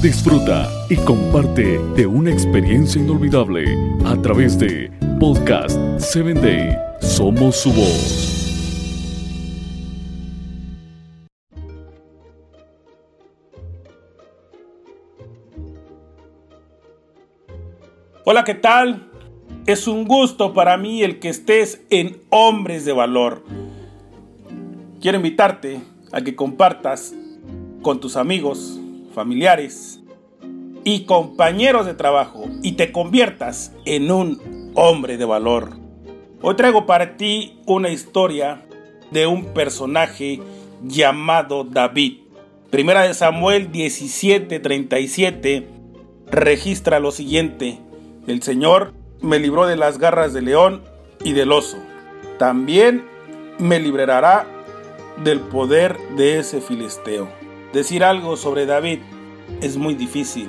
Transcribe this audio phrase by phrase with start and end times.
[0.00, 3.64] Disfruta y comparte de una experiencia inolvidable
[4.04, 6.76] a través de Podcast 7 Day.
[7.00, 8.36] Somos su voz.
[18.24, 19.10] Hola, ¿qué tal?
[19.66, 23.42] Es un gusto para mí el que estés en Hombres de Valor.
[25.00, 25.80] Quiero invitarte
[26.12, 27.14] a que compartas
[27.82, 28.80] con tus amigos,
[29.16, 29.98] familiares
[30.84, 35.70] y compañeros de trabajo y te conviertas en un hombre de valor.
[36.42, 38.66] Hoy traigo para ti una historia
[39.10, 40.42] de un personaje
[40.84, 42.18] llamado David.
[42.68, 45.66] Primera de Samuel 17:37
[46.30, 47.78] registra lo siguiente.
[48.26, 50.82] El Señor me libró de las garras del león
[51.24, 51.78] y del oso.
[52.38, 53.06] También
[53.58, 54.46] me librará
[55.24, 57.45] del poder de ese filisteo.
[57.76, 59.00] Decir algo sobre David
[59.60, 60.48] es muy difícil,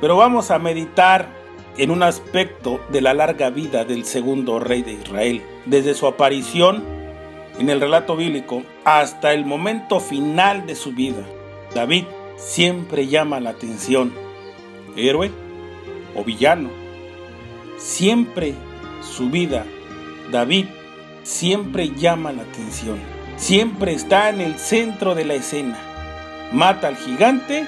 [0.00, 1.28] pero vamos a meditar
[1.76, 6.82] en un aspecto de la larga vida del segundo rey de Israel, desde su aparición
[7.60, 11.24] en el relato bíblico hasta el momento final de su vida.
[11.76, 14.12] David siempre llama la atención,
[14.96, 15.30] héroe
[16.16, 16.70] o villano
[17.78, 18.52] Siempre
[19.00, 19.64] su vida,
[20.32, 20.64] David,
[21.22, 22.98] siempre llama la atención.
[23.36, 25.93] Siempre está en el centro de la escena.
[26.52, 27.66] Mata al gigante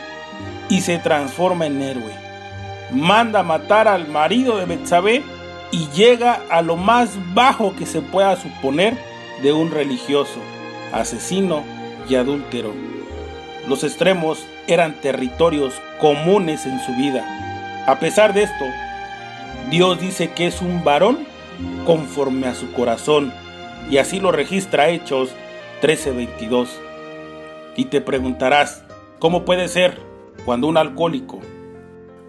[0.68, 2.12] y se transforma en héroe.
[2.92, 5.22] Manda matar al marido de Betsabé
[5.72, 8.96] y llega a lo más bajo que se pueda suponer
[9.42, 10.40] de un religioso,
[10.92, 11.62] asesino
[12.08, 12.72] y adúltero.
[13.68, 17.84] Los extremos eran territorios comunes en su vida.
[17.86, 18.64] A pesar de esto,
[19.70, 21.18] Dios dice que es un varón
[21.84, 23.32] conforme a su corazón,
[23.90, 25.30] y así lo registra Hechos
[25.82, 26.85] 13:22.
[27.76, 28.84] Y te preguntarás,
[29.18, 30.00] ¿cómo puede ser
[30.44, 31.40] cuando un alcohólico,